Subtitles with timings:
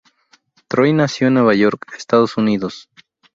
[0.67, 2.89] Troy nació en Nueva York, Estados Unidos.